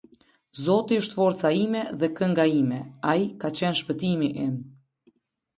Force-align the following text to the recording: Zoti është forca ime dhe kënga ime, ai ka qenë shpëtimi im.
Zoti 0.59 0.97
është 1.01 1.17
forca 1.17 1.51
ime 1.57 1.83
dhe 2.03 2.09
kënga 2.21 2.45
ime, 2.61 2.79
ai 3.13 3.29
ka 3.45 3.53
qenë 3.61 3.81
shpëtimi 3.83 4.31
im. 4.47 4.53